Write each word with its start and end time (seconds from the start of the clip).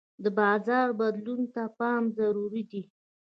د 0.23 0.25
بازار 0.39 0.87
بدلون 0.99 1.41
ته 1.53 1.63
پام 1.79 2.03
ضروري 2.17 2.63
دی. 2.71 2.81